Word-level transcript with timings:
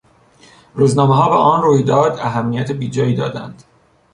روزنامهها 0.73 1.29
به 1.29 1.35
آن 1.35 1.61
رویداد 1.61 2.19
اهمیت 2.19 2.71
بیجایی 2.71 3.15
دادند. 3.15 3.63